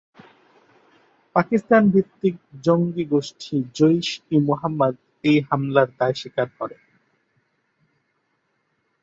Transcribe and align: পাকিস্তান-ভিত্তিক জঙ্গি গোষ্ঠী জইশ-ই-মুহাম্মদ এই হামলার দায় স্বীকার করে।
পাকিস্তান-ভিত্তিক 1.35 2.35
জঙ্গি 2.63 3.05
গোষ্ঠী 3.05 3.55
জইশ-ই-মুহাম্মদ 3.77 4.95
এই 5.23 5.37
হামলার 5.47 5.89
দায় 5.97 6.15
স্বীকার 6.21 6.47
করে। 6.59 6.77